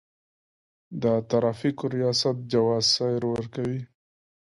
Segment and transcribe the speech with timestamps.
[1.01, 3.81] د ترافیکو ریاست جواز سیر ورکوي